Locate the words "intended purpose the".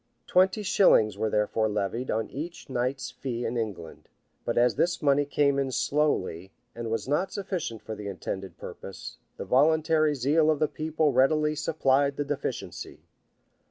8.07-9.45